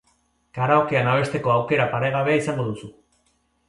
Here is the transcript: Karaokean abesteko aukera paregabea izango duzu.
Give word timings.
Karaokean 0.57 1.11
abesteko 1.13 1.55
aukera 1.59 1.89
paregabea 1.95 2.43
izango 2.45 2.71
duzu. 2.75 2.95